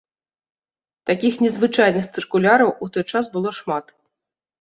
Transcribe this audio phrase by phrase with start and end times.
[1.09, 3.85] Такіх незвычайных цыркуляраў у той час было шмат.